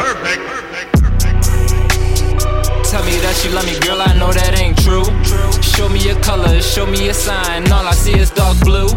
[0.00, 0.40] perfect.
[2.90, 5.06] Tell me that you love me, girl, I know that ain't true.
[5.62, 7.70] Show me your color, show me a sign.
[7.70, 8.88] All I see is dark blue.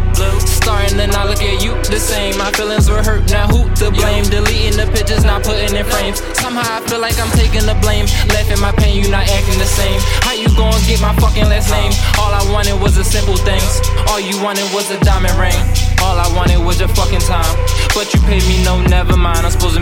[0.42, 2.36] Starting, then I look at you the same.
[2.36, 4.24] My feelings were hurt, now who to blame?
[4.26, 6.18] Deleting the pictures, not putting in frames.
[6.34, 8.10] Somehow I feel like I'm taking the blame.
[8.34, 10.00] Laughing my pain, you not acting the same.
[10.26, 11.94] How you gonna get my fucking last name?
[12.18, 13.78] All I wanted was a simple things.
[14.10, 15.56] All you wanted was a diamond ring.
[16.02, 17.48] All I wanted was your fucking time.
[17.94, 19.46] But you paid me no, never mind.
[19.46, 19.73] I'm supposed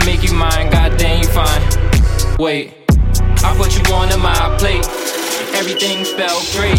[2.53, 2.71] Wait,
[3.41, 4.85] I put you on my plate.
[5.57, 6.77] Everything felt great.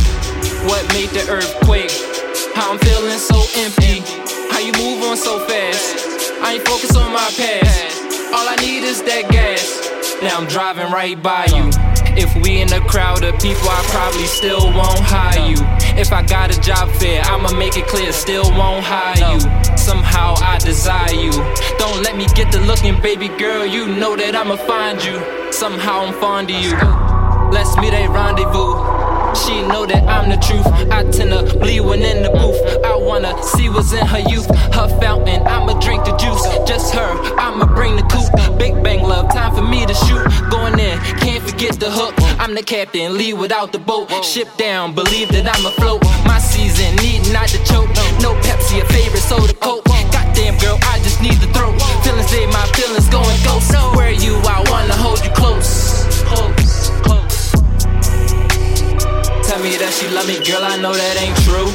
[0.71, 1.91] What made the earthquake?
[2.55, 3.99] How I'm feeling so empty.
[4.53, 6.39] How you move on so fast?
[6.45, 8.03] I ain't focused on my past.
[8.33, 10.23] All I need is that gas.
[10.23, 11.94] Now I'm driving right by you.
[12.17, 15.57] If we in a crowd of people, I probably still won't hire you.
[15.99, 19.41] If I got a job fair, I'ma make it clear, still won't hire you.
[19.77, 21.33] Somehow I desire you.
[21.79, 23.67] Don't let me get to looking, baby girl.
[23.67, 25.21] You know that I'ma find you.
[25.53, 26.73] Somehow I'm fond of you.
[27.51, 29.05] Let's meet a rendezvous.
[29.35, 30.67] She know that I'm the truth.
[30.91, 32.85] I tend to bleed when in the booth.
[32.85, 34.47] I wanna see what's in her youth.
[34.73, 36.43] Her fountain, I'ma drink the juice.
[36.69, 38.59] Just her, I'ma bring the coupe.
[38.59, 40.23] Big bang love, time for me to shoot.
[40.51, 40.99] Going in,
[41.59, 42.15] can't the hook.
[42.41, 44.11] I'm the captain, leave without the boat.
[44.25, 46.03] Ship down, believe that I'm afloat.
[46.27, 47.94] My season, need not to choke.
[59.65, 61.73] Me that she love me, girl, I know that ain't true.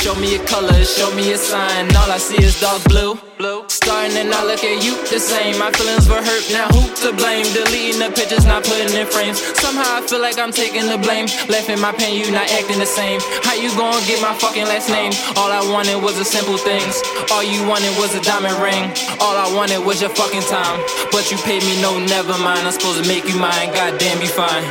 [0.00, 1.92] Show me a color, show me a sign.
[1.92, 3.20] All I see is dark blue.
[3.68, 5.60] Starting and I look at you the same.
[5.60, 7.44] My feelings were hurt, now who to blame?
[7.52, 9.44] Deleting the pictures, not putting in frames.
[9.60, 11.28] Somehow I feel like I'm taking the blame.
[11.52, 13.20] Laughing my pain, you not acting the same.
[13.44, 15.12] How you gonna get my fucking last name?
[15.36, 16.96] All I wanted was the simple things.
[17.28, 18.88] All you wanted was a diamond ring.
[19.20, 20.80] All I wanted was your fucking time.
[21.12, 22.64] But you paid me no, never mind.
[22.64, 23.68] I'm supposed to make you mine.
[23.76, 24.64] Goddamn, you fine.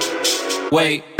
[0.72, 1.16] Wait.